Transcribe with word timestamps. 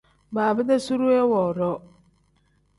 Baaba-dee 0.35 0.77
zuriya 0.85 1.21
woodoo. 1.31 1.73